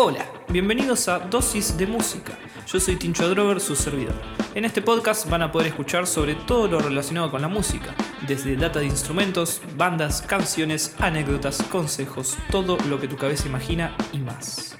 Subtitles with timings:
[0.00, 2.38] Hola, bienvenidos a Dosis de Música.
[2.68, 4.14] Yo soy Tincho Drover, su servidor.
[4.54, 7.96] En este podcast van a poder escuchar sobre todo lo relacionado con la música,
[8.28, 14.18] desde data de instrumentos, bandas, canciones, anécdotas, consejos, todo lo que tu cabeza imagina y
[14.18, 14.78] más.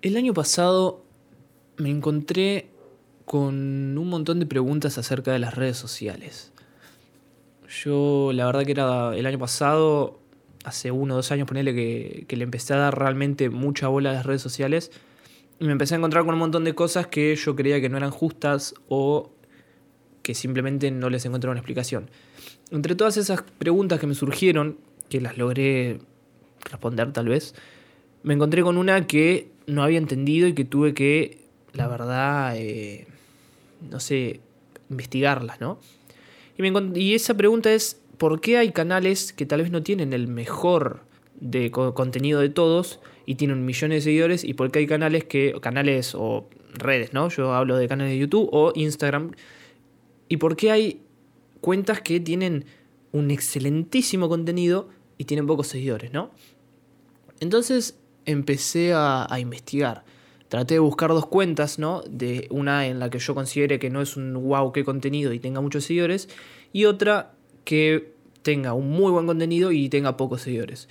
[0.00, 1.04] El año pasado
[1.76, 2.77] me encontré
[3.28, 6.50] con un montón de preguntas acerca de las redes sociales.
[7.68, 10.18] Yo, la verdad que era el año pasado,
[10.64, 14.10] hace uno o dos años, ponerle que, que le empecé a dar realmente mucha bola
[14.10, 14.90] a las redes sociales.
[15.60, 17.98] Y me empecé a encontrar con un montón de cosas que yo creía que no
[17.98, 19.30] eran justas o
[20.22, 22.08] que simplemente no les encontraba una explicación.
[22.70, 24.78] Entre todas esas preguntas que me surgieron,
[25.10, 26.00] que las logré
[26.64, 27.54] responder tal vez,
[28.22, 33.06] me encontré con una que no había entendido y que tuve que, la verdad, eh,
[33.80, 34.40] no sé,
[34.90, 35.78] investigarlas, ¿no?
[36.56, 40.12] Y, me y, esa pregunta es, ¿por qué hay canales que tal vez no tienen
[40.12, 41.04] el mejor
[41.40, 44.44] de contenido de todos y tienen millones de seguidores?
[44.44, 47.28] ¿Y por qué hay canales que, canales o redes, ¿no?
[47.28, 49.32] Yo hablo de canales de YouTube o Instagram.
[50.28, 51.02] ¿Y por qué hay
[51.60, 52.64] cuentas que tienen
[53.12, 56.30] un excelentísimo contenido y tienen pocos seguidores, ¿no?
[57.40, 60.04] Entonces empecé a, a investigar
[60.48, 62.02] traté de buscar dos cuentas, ¿no?
[62.08, 65.38] De una en la que yo considere que no es un wow qué contenido y
[65.38, 66.28] tenga muchos seguidores,
[66.72, 67.34] y otra
[67.64, 68.12] que
[68.42, 70.88] tenga un muy buen contenido y tenga pocos seguidores.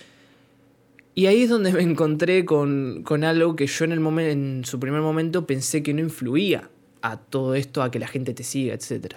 [1.16, 4.80] Y ahí es donde me encontré con, algo que yo en, el momento, en su
[4.80, 6.70] primer momento pensé que no influía
[7.02, 9.16] a todo esto, a que la gente te siga, etc.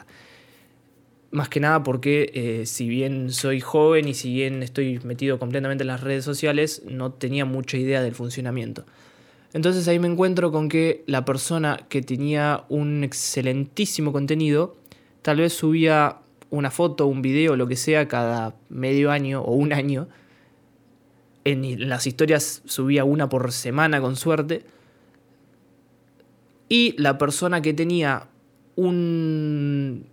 [1.30, 5.82] Más que nada porque eh, si bien soy joven y si bien estoy metido completamente
[5.82, 8.86] en las redes sociales, no tenía mucha idea del funcionamiento.
[9.52, 14.76] Entonces ahí me encuentro con que la persona que tenía un excelentísimo contenido,
[15.22, 16.18] tal vez subía
[16.50, 20.08] una foto, un video, lo que sea, cada medio año o un año.
[21.44, 24.64] En las historias subía una por semana con suerte.
[26.68, 28.28] Y la persona que tenía
[28.76, 30.06] un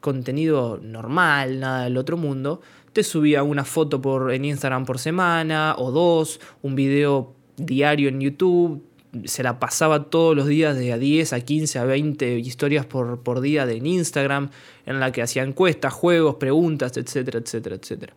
[0.00, 2.60] contenido normal, nada del otro mundo,
[2.92, 8.20] te subía una foto por, en Instagram por semana o dos, un video diario en
[8.20, 8.82] YouTube,
[9.24, 13.22] se la pasaba todos los días de a 10 a 15 a 20 historias por,
[13.22, 14.50] por día en Instagram,
[14.84, 18.14] en la que hacía encuestas, juegos, preguntas, etcétera, etcétera, etcétera.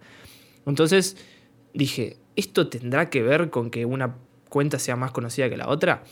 [0.65, 1.17] Entonces
[1.73, 4.15] dije, ¿esto tendrá que ver con que una
[4.49, 6.03] cuenta sea más conocida que la otra?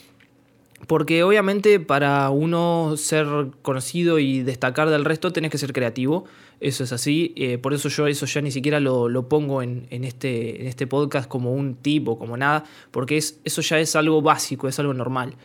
[0.85, 3.27] Porque obviamente para uno ser
[3.63, 6.25] conocido y destacar del resto tenés que ser creativo,
[6.59, 10.61] eso es así, eh, por eso yo eso ya ni siquiera lo, pongo en, este,
[10.61, 14.67] en este podcast como un tipo, como nada, porque es, eso ya es algo básico,
[14.67, 15.35] es algo normal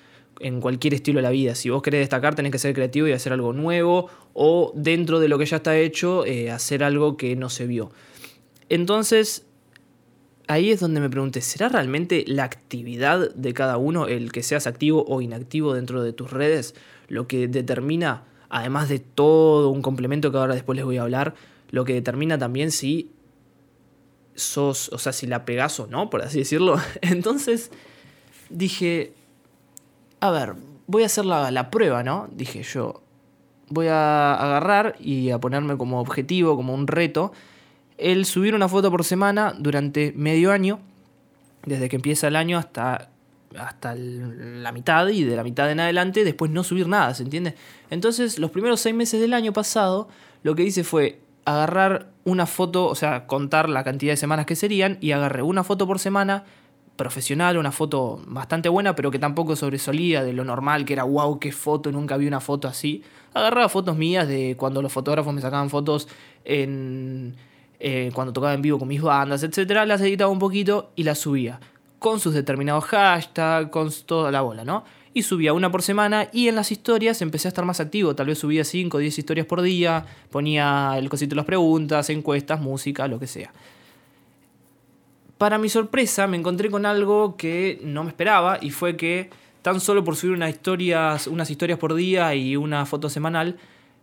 [0.41, 1.55] en cualquier estilo de la vida.
[1.55, 5.29] Si vos querés destacar tenés que ser creativo y hacer algo nuevo o dentro de
[5.29, 7.91] lo que ya está hecho eh, hacer algo que no se vio.
[8.69, 9.47] Entonces
[10.53, 14.67] ahí es donde me pregunté, ¿será realmente la actividad de cada uno, el que seas
[14.67, 16.75] activo o inactivo dentro de tus redes,
[17.09, 21.35] lo que determina, además de todo un complemento que ahora después les voy a hablar,
[21.71, 23.11] lo que determina también si
[24.35, 26.77] sos, o sea, si la pegás o no, por así decirlo?
[27.01, 27.71] Entonces
[28.51, 29.15] dije,
[30.21, 30.55] a ver,
[30.87, 32.29] voy a hacer la, la prueba, ¿no?
[32.33, 33.03] Dije yo,
[33.69, 37.33] voy a agarrar y a ponerme como objetivo, como un reto,
[37.99, 40.81] el subir una foto por semana durante medio año,
[41.65, 43.11] desde que empieza el año hasta,
[43.57, 47.55] hasta la mitad y de la mitad en adelante, después no subir nada, ¿se entiende?
[47.91, 50.09] Entonces, los primeros seis meses del año pasado,
[50.43, 54.57] lo que hice fue agarrar una foto, o sea, contar la cantidad de semanas que
[54.57, 56.45] serían, y agarré una foto por semana
[56.97, 61.39] profesional, una foto bastante buena, pero que tampoco sobresolía de lo normal, que era wow,
[61.39, 63.03] qué foto, nunca vi una foto así.
[63.35, 66.07] Agarraba fotos mías de cuando los fotógrafos me sacaban fotos
[66.45, 67.35] en
[67.85, 71.19] eh, cuando tocaba en vivo con mis bandas, etcétera, las editaba un poquito y las
[71.19, 71.59] subía.
[71.99, 74.85] Con sus determinados hashtags, con toda la bola, ¿no?
[75.13, 78.15] Y subía una por semana y en las historias empecé a estar más activo.
[78.15, 82.09] Tal vez subía 5 o 10 historias por día, ponía el cosito de las preguntas,
[82.09, 83.53] encuestas, música, lo que sea.
[85.37, 89.29] Para mi sorpresa me encontré con algo que no me esperaba y fue que
[89.63, 93.59] tan solo por subir unas historias, unas historias por día y una foto semanal,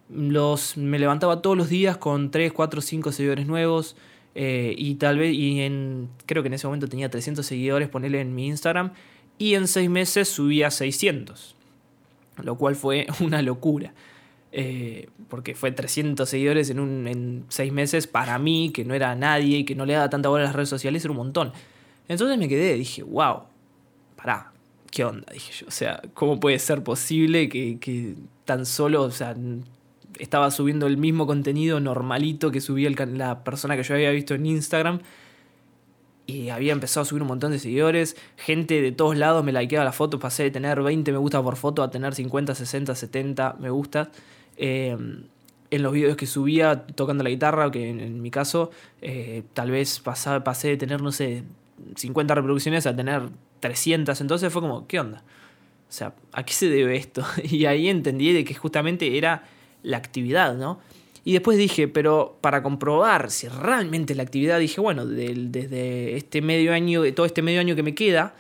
[0.10, 3.96] los, me levantaba todos los días con 3, 4, 5 seguidores nuevos.
[4.36, 8.22] Eh, y tal vez, y en, creo que en ese momento tenía 300 seguidores, ponerle
[8.22, 8.94] en mi Instagram.
[9.38, 11.56] Y en 6 meses subía 600.
[12.44, 13.94] Lo cual fue una locura.
[14.52, 18.08] Eh, porque fue 300 seguidores en, un, en 6 meses.
[18.08, 20.56] Para mí, que no era nadie y que no le daba tanta bola a las
[20.56, 21.54] redes sociales, era un montón.
[22.08, 23.44] Entonces me quedé, dije, wow,
[24.16, 24.52] pará,
[24.90, 25.32] ¿qué onda?
[25.32, 28.16] Dije yo, o sea, ¿cómo puede ser posible que, que
[28.46, 29.36] tan solo, o sea,
[30.20, 34.46] estaba subiendo el mismo contenido normalito que subía la persona que yo había visto en
[34.46, 35.00] Instagram.
[36.28, 38.16] Y había empezado a subir un montón de seguidores.
[38.38, 40.20] Gente de todos lados me likeaba la foto.
[40.20, 44.12] Pasé de tener 20 me gusta por foto a tener 50, 60, 70 me gusta.
[44.58, 44.96] Eh,
[45.72, 48.72] en los videos que subía tocando la guitarra, que en, mi caso
[49.02, 51.44] eh, tal vez pasé de tener, no sé,
[51.96, 53.24] 50 reproducciones a tener
[53.60, 54.20] 300.
[54.22, 55.24] Entonces fue como, ¿qué onda?
[55.90, 57.26] O sea, ¿a qué se debe esto?
[57.44, 59.44] Y ahí entendí de que justamente era
[59.84, 60.80] la actividad, ¿no?
[61.26, 66.74] Y después dije, pero para comprobar si realmente la actividad, dije, bueno, desde este medio
[66.74, 68.34] año, todo este medio año que me queda,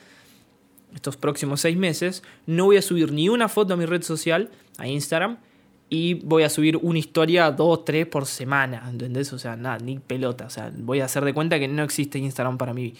[0.96, 4.50] estos próximos seis meses, no voy a subir ni una foto a mi red social,
[4.78, 5.38] a Instagram,
[5.90, 9.34] y voy a subir una historia, dos, tres por semana, ¿entendés?
[9.34, 12.20] O sea, nada, ni pelota, o sea, voy a hacer de cuenta que no existe
[12.20, 12.94] Instagram para mí.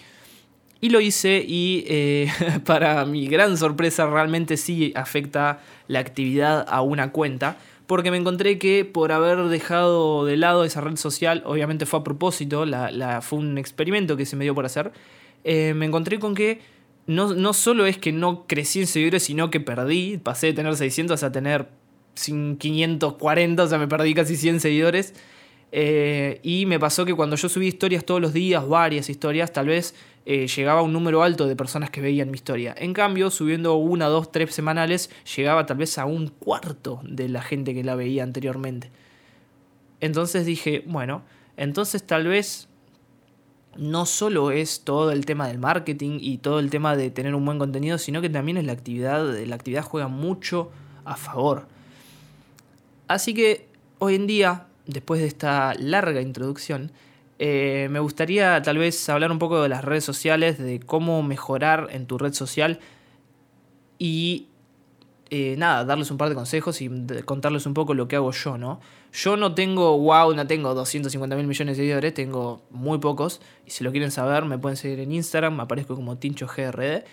[0.80, 2.28] Y lo hice y eh,
[2.64, 7.58] para mi gran sorpresa realmente sí afecta la actividad a una cuenta.
[7.90, 12.04] Porque me encontré que por haber dejado de lado esa red social, obviamente fue a
[12.04, 14.92] propósito, la, fue un experimento que se me dio por hacer,
[15.42, 16.60] eh, me encontré con que
[17.08, 20.76] no, no solo es que no crecí en seguidores, sino que perdí, pasé de tener
[20.76, 21.66] 600 a tener
[22.14, 25.12] 540, o sea, me perdí casi 100 seguidores.
[25.72, 29.66] Eh, y me pasó que cuando yo subí historias todos los días, varias historias, tal
[29.66, 29.94] vez
[30.26, 32.74] eh, llegaba a un número alto de personas que veían mi historia.
[32.76, 37.42] En cambio, subiendo una, dos, tres semanales, llegaba tal vez a un cuarto de la
[37.42, 38.90] gente que la veía anteriormente.
[40.00, 41.22] Entonces dije, bueno,
[41.56, 42.68] entonces tal vez
[43.76, 47.44] no solo es todo el tema del marketing y todo el tema de tener un
[47.44, 50.70] buen contenido, sino que también es la actividad, la actividad juega mucho
[51.04, 51.66] a favor.
[53.06, 53.68] Así que
[53.98, 56.92] hoy en día, después de esta larga introducción,
[57.38, 61.88] eh, me gustaría tal vez hablar un poco de las redes sociales, de cómo mejorar
[61.90, 62.80] en tu red social
[63.98, 64.48] y
[65.30, 66.90] eh, nada, darles un par de consejos y
[67.24, 68.80] contarles un poco lo que hago yo, ¿no?
[69.12, 73.40] Yo no tengo, wow, no tengo 250 mil millones de seguidores, tengo muy pocos.
[73.66, 77.04] Y si lo quieren saber, me pueden seguir en Instagram, me aparezco como TinchoGRD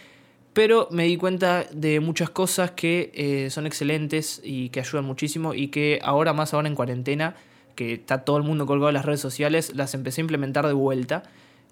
[0.58, 5.54] pero me di cuenta de muchas cosas que eh, son excelentes y que ayudan muchísimo
[5.54, 7.36] y que ahora más ahora en cuarentena,
[7.78, 10.74] que está todo el mundo colgado en las redes sociales, las empecé a implementar de
[10.74, 11.24] vuelta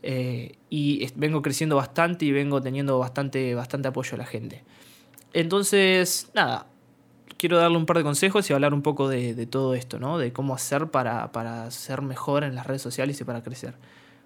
[0.04, 4.64] eh, y vengo creciendo bastante y vengo teniendo bastante, bastante apoyo a la gente.
[5.34, 6.68] Entonces, nada,
[7.38, 10.20] quiero darle un par de consejos y hablar un poco de, todo esto, ¿no?
[10.20, 13.74] De cómo hacer para, para ser mejor en las redes sociales y para crecer.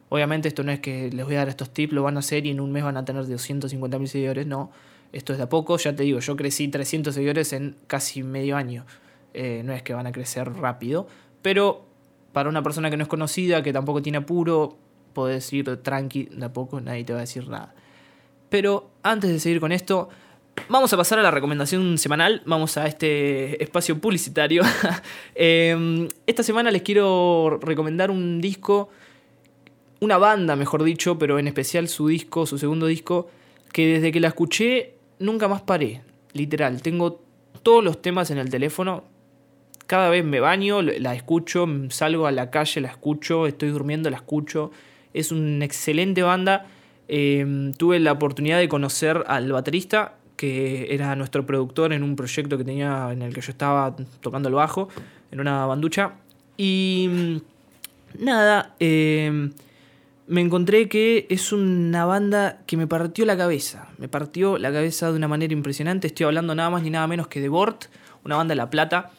[0.10, 2.46] Obviamente esto no es que les voy a dar estos tips, lo van a hacer
[2.46, 4.70] y en un mes van a tener 250 mil seguidores, no.
[5.14, 8.58] Esto es de a poco, ya te digo, yo crecí 300 seguidores en casi medio
[8.58, 8.86] año.
[9.34, 11.08] Eh, no es que van a crecer rápido,
[11.42, 11.86] pero
[12.34, 14.78] para una persona que no es conocida, que tampoco tiene apuro,
[15.14, 17.74] puedes ir tranqui, de a poco, nadie te va a decir nada.
[18.50, 20.10] Pero antes de seguir con esto,
[20.70, 22.42] vamos a pasar a la recomendación semanal.
[22.46, 24.64] Vamos a este espacio publicitario.
[25.36, 28.90] Em, esta semana les quiero recomendar un disco
[30.00, 33.30] una banda, mejor dicho, pero en especial su disco, su segundo disco,
[33.72, 36.02] que desde que la escuché nunca más paré.
[36.34, 37.22] Literal, tengo
[37.64, 39.04] todos los temas en el teléfono.
[39.90, 44.18] Cada vez me baño, la escucho, salgo a la calle, la escucho, estoy durmiendo, la
[44.18, 44.70] escucho.
[45.16, 46.68] Es una excelente banda.
[47.08, 52.56] Em, tuve la oportunidad de conocer al baterista, que era nuestro productor en un proyecto
[52.56, 54.90] que tenía en el que yo estaba tocando el bajo,
[55.32, 56.12] en una banducha.
[56.56, 57.42] Y
[58.20, 59.50] nada, eh,
[60.28, 63.88] me encontré que es una banda que me partió la cabeza.
[63.98, 66.06] Me partió la cabeza de una manera impresionante.
[66.06, 67.86] Estoy hablando nada más ni nada menos que de Bort,
[68.24, 69.14] una banda de La Plata.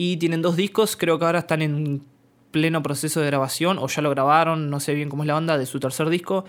[0.00, 2.04] Y tienen dos discos, creo que ahora están en
[2.52, 5.58] pleno proceso de grabación, o ya lo grabaron, no sé bien cómo es la banda,
[5.58, 6.44] de su tercer disco.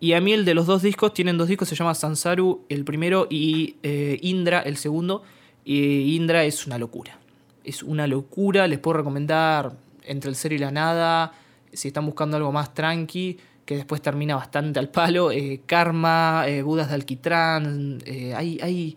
[0.00, 2.84] Y a mí el de los dos discos, tienen dos discos, se llama Sansaru el
[2.84, 5.22] primero y eh, Indra el segundo.
[5.64, 7.20] Y Indra es una locura.
[7.62, 11.34] Es una locura, les puedo recomendar Entre el Ser y la Nada,
[11.72, 16.62] si están buscando algo más tranqui, que después termina bastante al palo, eh, Karma, eh,
[16.62, 17.98] Budas de Alquitrán,
[18.34, 18.96] hay, hay,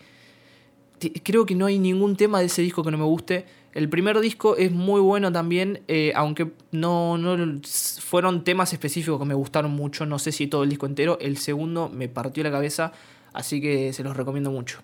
[1.21, 3.60] creo que no hay ningún tema de ese disco que no me guste.
[3.73, 5.81] El primer disco es muy bueno también,
[6.15, 7.61] aunque no, no
[7.99, 11.17] fueron temas específicos que me gustaron mucho, no sé si todo el disco entero.
[11.21, 12.91] El segundo me partió la cabeza,
[13.31, 14.79] así que se los recomiendo mucho.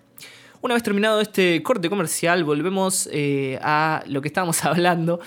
[0.62, 3.10] Una vez terminado este corte comercial, volvemos
[3.60, 5.20] a lo que estábamos hablando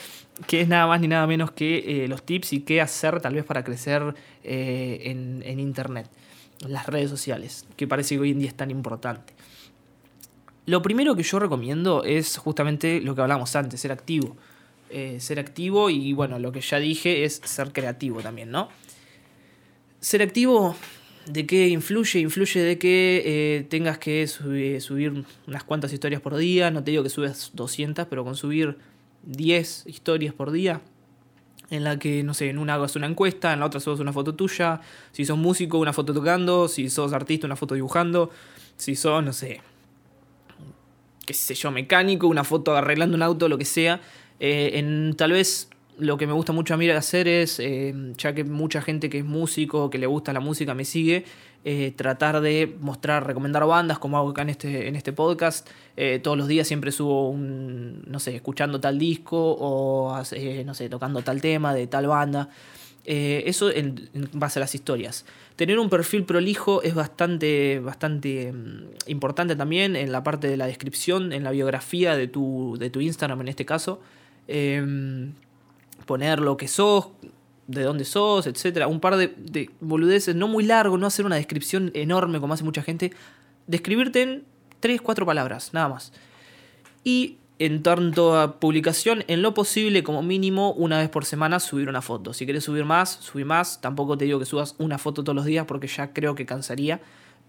[0.47, 3.35] que es nada más ni nada menos que eh, los tips y qué hacer tal
[3.35, 6.07] vez para crecer eh, en, Internet,
[6.61, 9.33] en las redes sociales, que parece que hoy en día es tan importante.
[10.71, 14.37] Lo primero que yo recomiendo es justamente lo que hablamos antes, ser activo.
[14.89, 18.69] Eh, ser activo y bueno, lo que ya dije es ser creativo también, ¿no?
[19.99, 20.77] Ser activo,
[21.25, 22.19] ¿de qué influye?
[22.19, 27.09] Influye de que tengas que subir unas cuantas historias por día, no te digo que
[27.09, 28.77] subas 200, pero con subir
[29.23, 30.79] 10 historias por día.
[31.69, 34.13] En la que, no sé, en una hagas una encuesta, en la otra subas una
[34.13, 34.79] foto tuya.
[35.11, 36.69] Si sos músico, una foto tocando.
[36.69, 38.29] Si sos artista, una foto dibujando.
[38.77, 39.61] Si sos, no sé,
[41.25, 44.01] qué sé yo, mecánico, una foto arreglando un auto, lo que sea.
[44.39, 48.33] Eh, en tal vez lo que me gusta mucho a mí hacer es, eh, ya
[48.33, 51.25] que mucha gente que es músico, que le gusta la música, me sigue,
[51.63, 55.69] eh, tratar de mostrar, recomendar bandas, como hago acá en este, en este podcast.
[56.23, 60.17] todos los días siempre subo un, no sé, escuchando tal disco o,
[60.65, 62.49] no sé, tocando tal tema de tal banda.
[63.05, 65.25] Eso en, base a las historias.
[65.55, 70.67] Tener un perfil prolijo es bastante, bastante mm, importante también en la parte de la
[70.67, 74.01] descripción, en la biografía de tu, de tu Instagram en este caso.
[74.48, 75.34] Em,
[76.05, 77.10] poner lo que sos,
[77.67, 78.88] de dónde sos, etcétera.
[78.88, 82.84] Un par de, boludeces, no muy largo, no hacer una descripción enorme como hace mucha
[82.84, 83.12] gente.
[83.67, 84.43] Describirte en
[84.79, 86.12] 3, 4 palabras, nada más.
[87.03, 91.89] Y en tanto a publicación, en lo posible, como mínimo, una vez por semana subir
[91.89, 92.33] una foto.
[92.33, 93.79] Si quieres subir más, subí más.
[93.81, 97.01] Tampoco te digo que subas una foto todos los días porque ya creo que cansaría.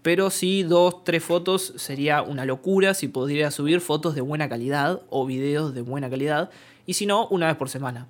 [0.03, 5.01] Pero sí, dos, tres fotos sería una locura si podría subir fotos de buena calidad
[5.09, 6.51] o videos de buena calidad
[6.85, 8.07] y si no, una vez por semana.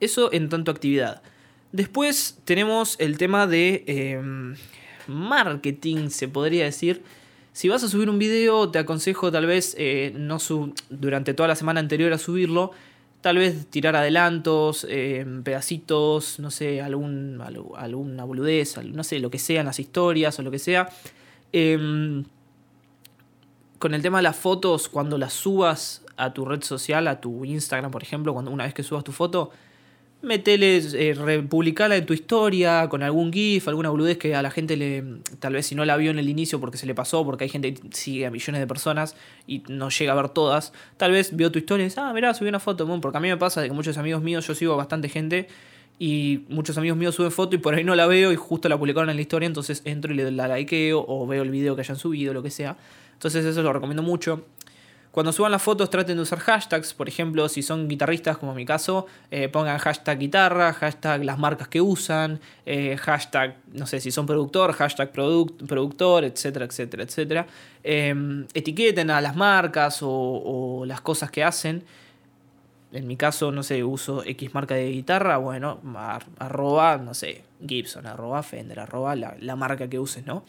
[0.00, 1.22] Eso en tanto actividad.
[1.70, 4.56] Después tenemos el tema de em,
[5.06, 7.04] marketing, se podría decir.
[7.52, 10.38] Si vas a subir un video, te aconsejo tal vez eh, no
[10.88, 12.72] durante toda la semana anterior a subirlo,
[13.20, 17.40] tal vez tirar adelantos, em, pedacitos, no sé, algún,
[17.76, 20.88] alguna boludez, no sé, lo que sean las historias o lo que sea.
[21.52, 22.24] Em,
[23.78, 27.44] con el tema de las fotos, cuando las subas a tu red social, a tu
[27.44, 29.50] Instagram, por ejemplo, cuando una vez que subas tu foto,
[30.22, 34.76] metele, eh, republicala en tu historia con algún GIF, alguna boludez que a la gente
[34.76, 35.04] le.
[35.40, 37.50] Tal vez si no la vio en el inicio porque se le pasó, porque hay
[37.50, 40.72] gente que sigue a millones de personas y no llega a ver todas.
[40.96, 42.86] Tal vez vio tu historia y dice, ah, mirá, subí una foto.
[43.00, 45.48] porque a mí me pasa de que muchos amigos míos, yo sigo bastante gente
[45.98, 48.78] y muchos amigos míos suben foto y por ahí no la veo y justo la
[48.78, 51.82] publicaron en la historia, entonces entro y le la likeo o veo el video que
[51.82, 52.76] hayan subido, lo que sea.
[53.12, 54.44] Entonces eso lo recomiendo mucho.
[55.12, 58.56] Cuando suban las fotos traten de usar hashtags, por ejemplo, si son guitarristas como en
[58.56, 64.00] mi caso, eh, pongan hashtag guitarra, hashtag las marcas que usan, eh, hashtag, no sé,
[64.00, 67.46] si son productor, hashtag productor, etcétera, etcétera, etcétera.
[67.84, 71.84] Em, etiqueten a las marcas o, las cosas que hacen.
[72.90, 75.78] En mi caso, no sé, uso X marca de guitarra, bueno,
[76.38, 80.42] arroba, no sé, Gibson, arroba Fender, arroba la, la marca que uses, ¿no?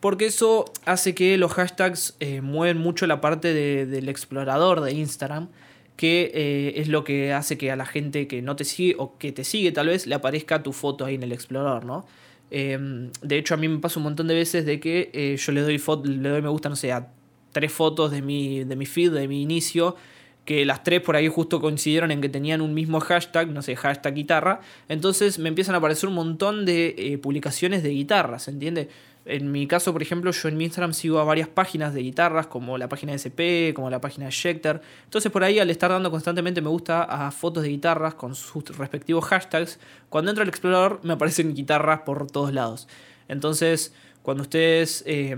[0.00, 5.48] Porque eso hace que los hashtags eh, mueven mucho la parte del explorador de Instagram,
[5.96, 9.18] que eh, es lo que hace que a la gente que no te sigue o
[9.18, 12.06] que te sigue tal vez le aparezca tu foto ahí en el explorador, ¿no?
[12.50, 15.52] Em, de hecho, a mí me pasa un montón de veces de que eh, yo
[15.52, 17.08] le doy, le doy me gusta, no sé, a
[17.52, 19.96] tres fotos de mi, de mi feed, de mi inicio,
[20.44, 23.76] que las tres por ahí justo coincidieron en que tenían un mismo hashtag, no sé,
[23.76, 24.60] hashtag guitarra.
[24.88, 28.88] Entonces me empiezan a aparecer un montón de publicaciones de guitarras, ¿entiendes?
[29.26, 32.46] En mi caso, por ejemplo, yo en mi Instagram sigo a varias páginas de guitarras,
[32.46, 34.80] como la página de SP, como la página de Schecter.
[35.04, 38.76] Entonces, por ahí, al estar dando constantemente me gusta a fotos de guitarras con sus
[38.78, 39.78] respectivos hashtags,
[40.08, 42.88] cuando entro al explorador me aparecen guitarras por todos lados.
[43.28, 43.92] Entonces,
[44.22, 45.36] cuando ustedes eh,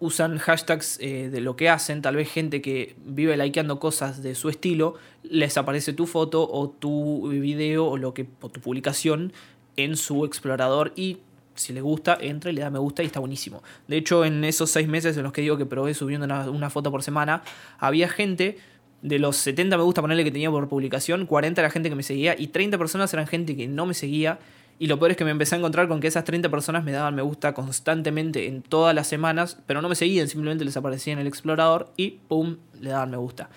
[0.00, 4.34] usan hashtags eh, de lo que hacen, tal vez gente que vive likeando cosas de
[4.34, 9.32] su estilo, les aparece tu foto o tu video o, lo que, o tu publicación
[9.76, 11.18] en su explorador y
[11.54, 13.62] si le gusta, entra y le da me gusta y está buenísimo.
[13.86, 16.90] De hecho, en esos seis meses en los que digo que probé subiendo una, foto
[16.90, 17.42] por semana,
[17.78, 18.58] había gente
[19.02, 22.02] de los 70 me gusta ponerle que tenía por publicación, 40 era gente que me
[22.02, 24.38] seguía y 30 personas eran gente que no me seguía.
[24.80, 26.90] Y lo peor es que me empecé a encontrar con que esas 30 personas me
[26.90, 31.12] daban me gusta constantemente en todas las semanas, pero no me seguían, simplemente les aparecía
[31.12, 32.56] en el explorador y ¡pum!
[32.80, 33.50] le daban me gusta.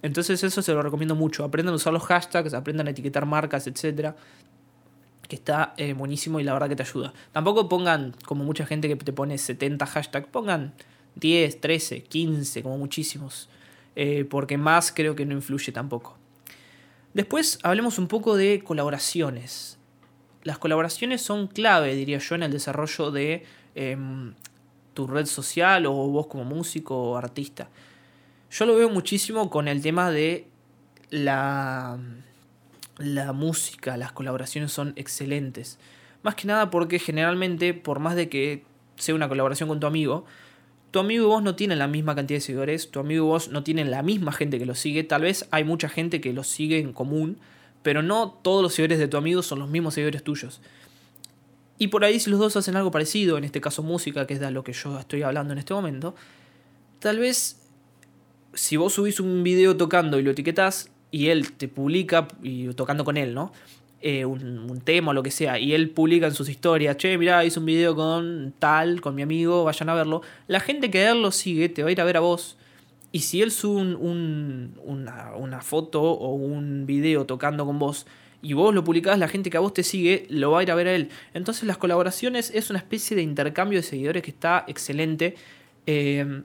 [0.00, 1.44] Entonces eso se lo recomiendo mucho.
[1.44, 4.14] Aprendan a usar los hashtags, aprendan a etiquetar marcas, etc
[5.28, 7.12] que está eh, buenísimo y la verdad que te ayuda.
[7.32, 10.74] Tampoco pongan, como mucha gente que te pone 70 hashtags, pongan
[11.16, 13.48] 10, 13, 15, como muchísimos,
[13.96, 16.16] eh, porque más creo que no influye tampoco.
[17.12, 19.78] Después hablemos un poco de colaboraciones.
[20.44, 24.34] Las colaboraciones son clave, diría yo, en el desarrollo de em,
[24.94, 27.68] tu red social o vos como músico o artista.
[28.50, 30.46] Yo lo veo muchísimo con el tema de
[31.10, 31.98] la
[32.98, 35.78] la música, las colaboraciones son excelentes.
[36.22, 38.64] Más que nada porque generalmente, por más de que
[38.96, 40.24] sea una colaboración con tu amigo,
[40.90, 43.48] tu amigo y vos no tienen la misma cantidad de seguidores, tu amigo y vos
[43.48, 46.44] no tienen la misma gente que lo sigue, tal vez hay mucha gente que lo
[46.44, 47.38] sigue en común,
[47.84, 50.60] pero no todos los seguidores de tu amigo son los mismos seguidores tuyos.
[51.78, 54.40] Y por ahí si los dos hacen algo parecido, en este caso música, que es
[54.40, 56.16] de lo que yo estoy hablando en este momento,
[56.98, 57.60] tal vez
[58.54, 63.04] si vos subís un video tocando y lo etiquetás y él te publica, y tocando
[63.04, 63.52] con él, ¿no?
[64.00, 67.44] Eh, un, tema o lo que sea, y él publica en sus historias, che, mirá,
[67.44, 70.22] hice un video con tal, con mi amigo, vayan a verlo.
[70.48, 72.56] La gente que a él lo sigue te va a ir a ver a vos.
[73.14, 78.08] Y si él sube un, una, una, foto o un video tocando con vos
[78.42, 80.70] y vos lo publicás, la gente que a vos te sigue lo va a ir
[80.72, 81.10] a ver a él.
[81.32, 85.36] Entonces las colaboraciones es una especie de intercambio de seguidores que está excelente.
[85.86, 86.42] Eh,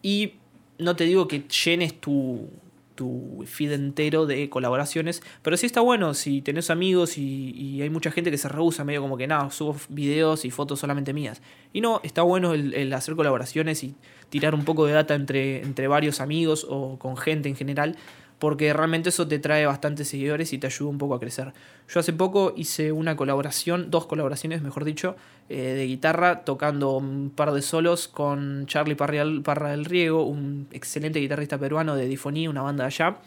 [0.00, 0.34] y
[0.78, 2.50] no te digo que llenes tu,
[2.96, 5.22] tu feed entero de colaboraciones.
[5.42, 9.02] Pero sí está bueno si tenés amigos y, hay mucha gente que se rehúsa, medio
[9.02, 11.40] como que nada, subo videos y fotos solamente mías.
[11.72, 13.94] Y no, está bueno el, hacer colaboraciones y
[14.30, 17.96] tirar un poco de data entre, entre varios amigos o con gente en general
[18.38, 21.52] porque realmente eso te trae bastantes seguidores y te ayuda un poco a crecer.
[21.88, 25.16] Yo hace poco hice una colaboración, dos colaboraciones, mejor dicho,
[25.48, 31.20] eh, de guitarra, tocando un par de solos con Charlie Parra del Riego, un excelente
[31.20, 33.18] guitarrista peruano de Difonía, una banda allá.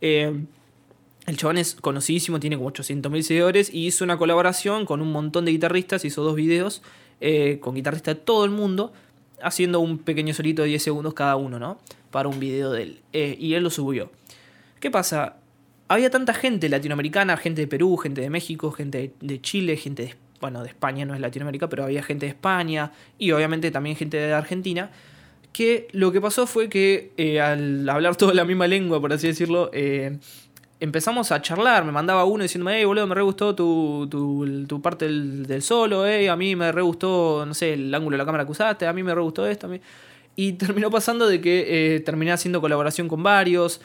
[0.00, 0.44] Eh,
[1.26, 5.44] el chabón es conocidísimo, tiene como 800.000 seguidores y hizo una colaboración con un montón
[5.44, 6.82] de guitarristas, hizo dos videos
[7.20, 8.92] eh, con guitarristas de todo el mundo,
[9.40, 11.78] haciendo un pequeño solito de 10 segundos cada uno, ¿no?
[12.10, 13.00] Para un video de él.
[13.12, 14.10] y él lo subió.
[14.80, 15.36] ¿Qué pasa?
[15.86, 20.14] Había tanta gente latinoamericana, gente de Perú, gente de México, gente de Chile, gente de,
[20.40, 24.16] bueno, de España, no es Latinoamérica, pero había gente de España y obviamente también gente
[24.16, 24.90] de Argentina,
[25.52, 29.26] que lo que pasó fue que eh, al hablar toda la misma lengua, por así
[29.26, 30.18] decirlo, eh,
[30.80, 35.06] empezamos a charlar, me mandaba uno diciéndome, hey, boludo, me re gustó tu, tu, parte
[35.06, 38.44] del, solo, hey, a mí me re gustó, no sé, el ángulo de la cámara
[38.44, 39.80] que usaste, a mí me re gustó esto, a mí...
[40.38, 43.80] Y terminó pasando de que eh, terminé haciendo colaboración con varios,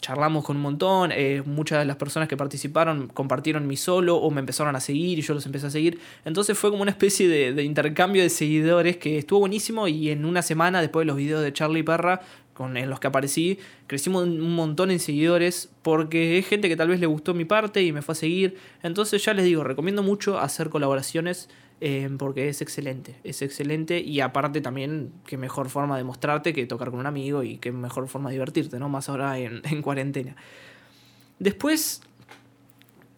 [0.00, 4.30] charlamos con un montón, eh, muchas de las personas que participaron compartieron mi solo o
[4.30, 5.98] me empezaron a seguir y yo los empecé a seguir.
[6.24, 10.42] Entonces fue como una especie de, intercambio de seguidores que estuvo buenísimo y en una
[10.42, 12.20] semana después de los videos de Charlie Perra
[12.52, 17.00] con, los que aparecí, crecimos un montón en seguidores porque es gente que tal vez
[17.00, 18.56] le gustó mi parte y me fue a seguir.
[18.82, 24.20] Entonces ya les digo, recomiendo mucho hacer colaboraciones Em, porque es excelente, es excelente y
[24.20, 28.08] aparte también qué mejor forma de mostrarte que tocar con un amigo y qué mejor
[28.08, 28.88] forma de divertirte, ¿no?
[28.88, 30.36] Más ahora en, cuarentena.
[31.38, 32.00] Después,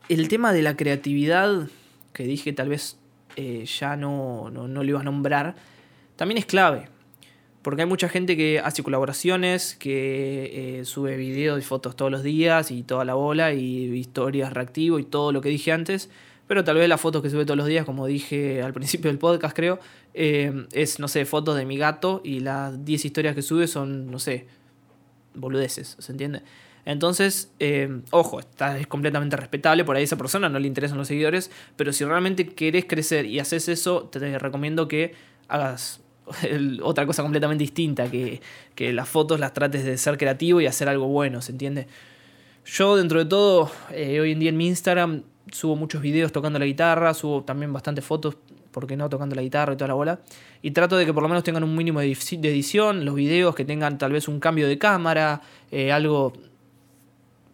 [0.09, 1.69] el tema de la creatividad,
[2.13, 2.99] que dije tal vez
[3.37, 5.55] eh, ya no, no, lo iba a nombrar,
[6.17, 6.89] también es clave.
[7.63, 12.25] Porque hay mucha gente que hace colaboraciones, que eh, sube videos y fotos todos los
[12.25, 16.11] días y toda la bola y historias reactivo y todo lo que dije antes
[16.49, 19.19] pero tal vez las fotos que sube todos los días, como dije al principio del
[19.19, 19.79] podcast, creo,
[20.15, 24.11] eh, es, no sé, fotos de mi gato y las 10 historias que sube son,
[24.11, 24.47] no sé,
[25.35, 26.43] boludeces, ¿se entiende?
[26.87, 30.97] Entonces, eh, ojo, está, es completamente respetable, por ahí a esa persona no le interesan
[30.97, 35.15] los seguidores, pero si realmente querés crecer y haces eso, te recomiendo que
[35.49, 36.01] hagas
[36.83, 38.41] otra cosa completamente distinta, que,
[38.75, 41.89] que las fotos las trates de ser creativo y hacer algo bueno, ¿se entiende?
[42.65, 46.59] Yo dentro de todo, eh, hoy en día en mi Instagram subo muchos videos tocando
[46.59, 48.37] la guitarra, subo también bastantes fotos,
[48.71, 50.21] porque no, tocando la guitarra y toda la bola.
[50.63, 53.65] Y trato de que por lo menos tengan un mínimo de edición, los videos que
[53.65, 56.33] tengan tal vez un cambio de cámara, eh, algo...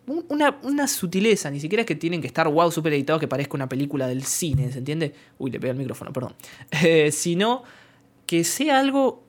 [0.07, 3.71] Una, sutileza, ni siquiera es que tienen que estar wow, super editados que parezca una
[3.71, 5.15] película del cine, ¿se entiende?
[5.39, 6.35] Uy, le pegué el micrófono, perdón.
[6.83, 7.63] Eh, sino
[8.27, 9.24] que sea algo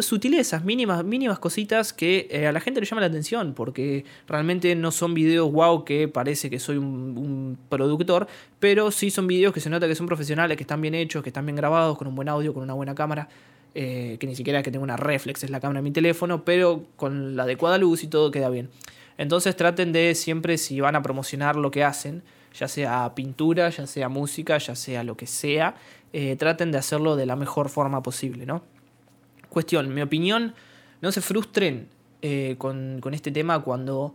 [0.00, 4.74] sutilezas, mínimas, mínimas cositas que eh, a la gente le llama la atención, porque realmente
[4.74, 8.26] no son videos wow que parece que soy un, productor,
[8.58, 11.28] pero sí son videos que se nota que son profesionales, que están bien hechos, que
[11.28, 13.28] están bien grabados, con un buen audio, con una buena cámara.
[13.74, 16.44] Eh, que ni siquiera es que tenga una reflex, es la cámara de mi teléfono,
[16.44, 18.68] pero con la adecuada luz y todo queda bien.
[19.16, 22.22] Entonces traten de siempre, si van a promocionar lo que hacen,
[22.52, 25.76] ya sea pintura, ya sea música, ya sea lo que sea,
[26.12, 28.62] eh, traten de hacerlo de la mejor forma posible, ¿no?
[29.52, 30.54] Cuestión, mi opinión,
[31.02, 31.86] no se frustren
[32.22, 34.14] eh, con, este tema cuando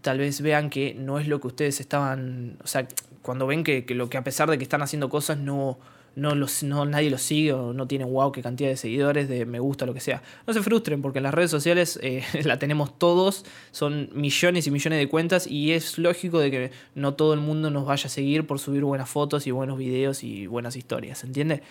[0.00, 2.88] tal vez vean que no es lo que ustedes estaban, o sea,
[3.20, 5.78] cuando ven que, lo que a pesar de que están haciendo cosas no,
[6.14, 9.44] no, los, no nadie los sigue o no tienen wow qué cantidad de seguidores, de
[9.44, 10.22] me gusta, lo que sea.
[10.46, 14.98] No se frustren porque las redes sociales eh, la tenemos todos, son millones y millones
[14.98, 18.46] de cuentas y es lógico de que no todo el mundo nos vaya a seguir
[18.46, 21.62] por subir buenas fotos y buenos videos y buenas historias, ¿entiende?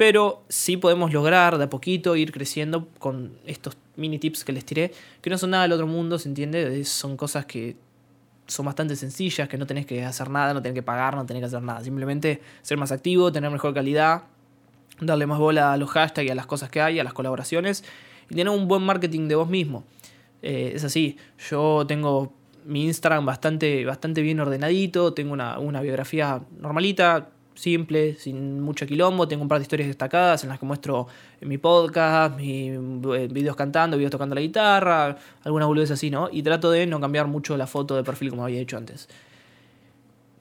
[0.00, 4.64] Pero sí podemos lograr de a poquito ir creciendo con estos mini tips que les
[4.64, 6.86] tiré, que no son nada del otro mundo, ¿se entiende?
[6.86, 7.76] Son cosas que
[8.46, 11.42] son bastante sencillas, que no tenés que hacer nada, no tenés que pagar, no tenés
[11.42, 11.84] que hacer nada.
[11.84, 14.22] Simplemente ser más activo, tener mejor calidad,
[15.02, 17.84] darle más bola a los hashtags y a las cosas que hay, a las colaboraciones,
[18.30, 19.84] y tener un buen marketing de vos mismo.
[20.40, 21.18] Eh, es así,
[21.50, 22.32] yo tengo
[22.64, 29.28] mi Instagram bastante, bastante bien ordenadito, tengo una, una biografía normalita, simple, sin mucho quilombo.
[29.28, 31.06] Tengo un par de historias destacadas en las que muestro
[31.40, 36.28] mi podcast, mis eh, videos cantando, videos tocando la guitarra, alguna boludez así, ¿no?
[36.30, 39.08] Y trato de no cambiar mucho la foto de perfil como había hecho antes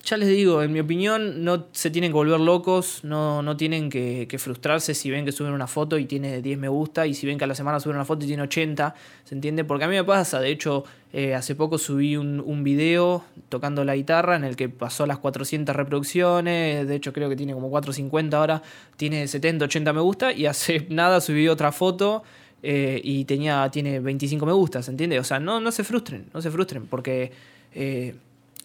[0.04, 3.90] ya les digo, en mi opinión, no se tienen que volver locos, no, no tienen
[3.90, 7.28] que, frustrarse si ven que suben una foto y tiene 10 me gusta, y si
[7.28, 9.64] ven que a la semana suben una foto y tiene 80, ¿se entiende?
[9.66, 13.96] Porque a mí me pasa, de hecho, eh, hace poco subí un, video tocando la
[13.96, 18.38] guitarra en el que pasó las 400 reproducciones, de hecho creo que tiene como 450
[18.38, 18.62] ahora,
[18.98, 22.24] tiene 70, 80 me gusta, y hace nada subí otra foto.
[22.62, 25.18] Eh, y tenía, tiene 25 me gusta, ¿se entiende?
[25.18, 27.32] O sea, no, no se frustren, no se frustren, porque
[27.74, 28.16] eh,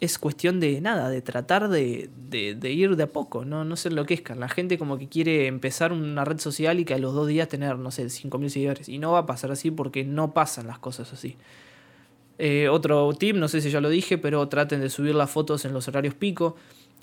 [0.04, 2.10] es cuestión de nada, de tratar de,
[2.62, 3.64] ir de a poco, ¿no?
[3.64, 4.40] no se enloquezcan.
[4.40, 7.48] La gente como que quiere empezar una red social y que a los dos días
[7.48, 8.88] tener, no sé, 5.000 seguidores.
[8.88, 11.36] Y no va a pasar así porque no pasan las cosas así.
[12.38, 15.64] Eh, otro tip, no sé si ya lo dije, pero traten de subir las fotos
[15.64, 16.56] en los horarios pico,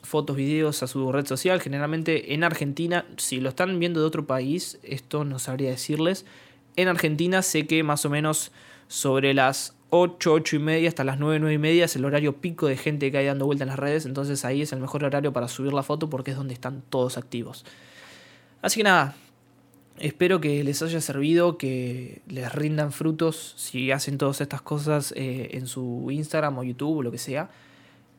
[0.04, 1.62] fotos, videos a su red social.
[1.62, 6.26] Generalmente en Argentina, si lo están viendo de otro país, esto no sabría decirles.
[6.76, 8.52] En Argentina sé que más o menos
[8.88, 12.38] sobre las 8, 8 y media hasta las 9, 9 y media es el horario
[12.38, 15.04] pico de gente que hay dando vuelta en las redes, entonces ahí es el mejor
[15.04, 17.66] horario para subir la foto porque es donde están todos activos.
[18.62, 19.16] Así que nada,
[20.00, 25.50] espero que les haya servido, que les rindan frutos si hacen todas estas cosas eh,
[25.54, 27.50] en su Instagram o YouTube o lo que sea,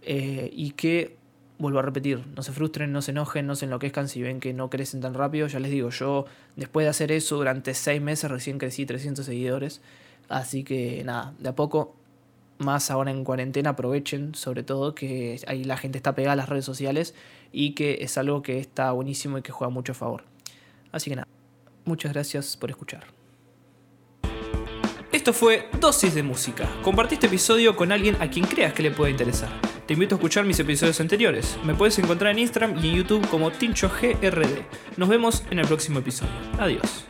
[0.02, 1.16] eh, y que,
[1.58, 4.52] vuelvo a repetir, no se frustren, no se enojen, no se enloquezcan si ven que
[4.52, 5.46] no crecen tan rápido.
[5.46, 9.80] Ya les digo, yo después de hacer eso durante 6 meses recién crecí 300 seguidores.
[10.28, 11.94] Así que nada, de a poco,
[12.58, 16.48] más ahora en cuarentena, aprovechen sobre todo que ahí la gente está pegada a las
[16.48, 17.14] redes sociales
[17.52, 20.24] y que es algo que está buenísimo y que juega mucho a favor.
[20.92, 21.28] Así que nada,
[21.85, 23.04] muchas gracias por escuchar.
[25.12, 26.66] Esto fue Dosis de Música.
[26.82, 29.50] Compartí este episodio con alguien a quien creas que le pueda interesar.
[29.87, 31.58] Te invito a escuchar mis episodios anteriores.
[31.64, 34.64] Me puedes encontrar en Instagram y en YouTube como TinchoGRD.
[34.96, 36.32] Nos vemos en el próximo episodio.
[36.58, 37.04] Adiós.